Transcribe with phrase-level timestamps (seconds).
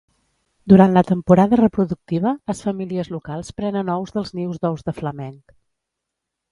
[0.71, 5.59] Durant la temporada reproductiva, les famílies locals prenen ous dels nius d'ous de flamenc.